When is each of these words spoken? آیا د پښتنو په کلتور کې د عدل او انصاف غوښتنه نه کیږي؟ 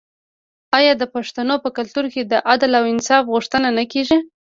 آیا 0.77 0.93
د 0.97 1.03
پښتنو 1.15 1.55
په 1.63 1.69
کلتور 1.77 2.05
کې 2.13 2.21
د 2.31 2.33
عدل 2.51 2.71
او 2.79 2.83
انصاف 2.93 3.23
غوښتنه 3.33 3.69
نه 3.77 3.83
کیږي؟ 3.91 4.17